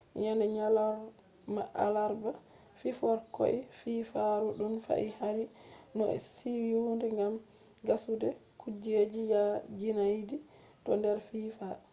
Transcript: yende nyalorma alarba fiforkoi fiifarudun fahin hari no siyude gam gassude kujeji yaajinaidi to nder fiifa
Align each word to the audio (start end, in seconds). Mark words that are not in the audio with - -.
yende 0.23 0.45
nyalorma 0.55 1.63
alarba 1.85 2.31
fiforkoi 2.81 3.57
fiifarudun 3.79 4.73
fahin 4.85 5.13
hari 5.19 5.45
no 5.95 6.05
siyude 6.33 7.07
gam 7.17 7.33
gassude 7.87 8.29
kujeji 8.61 9.21
yaajinaidi 9.33 10.37
to 10.83 10.89
nder 10.99 11.17
fiifa 11.27 11.67